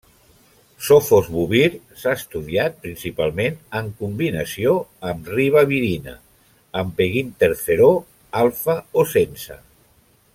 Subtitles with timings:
[0.85, 1.67] Sofosbuvir
[2.03, 4.73] s'ha estudiat principalment en combinació
[5.11, 6.15] amb ribavirina,
[6.83, 7.91] amb peginterferó
[8.47, 9.59] alfa o sense.